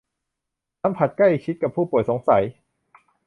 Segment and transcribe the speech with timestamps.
[0.81, 2.43] สัมผัสใกล้ชิดกับผู้ป่วยสงสัย